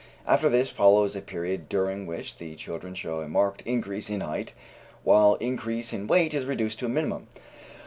[0.25, 4.55] After this follows a period during which the children show a marked increase in height,
[5.03, 7.27] while increase in weight is reduced to a minimum.